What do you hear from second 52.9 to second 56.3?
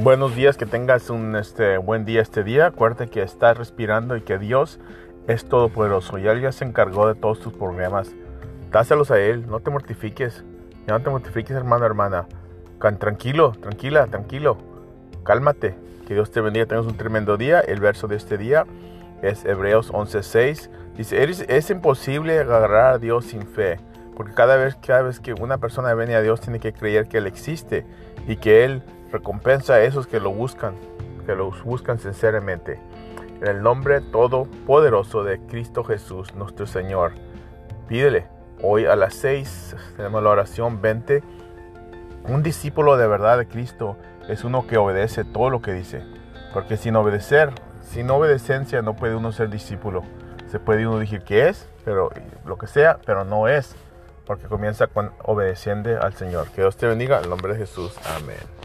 pero no es. Porque comienza con obedeciendo al